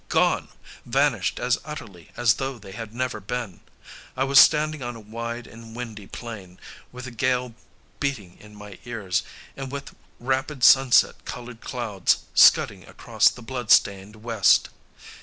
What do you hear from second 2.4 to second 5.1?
though they had never been! I was standing on a